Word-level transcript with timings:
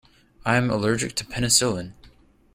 I 0.47 0.55
am 0.55 0.71
allergic 0.71 1.13
to 1.17 1.25
penicillin. 1.25 1.93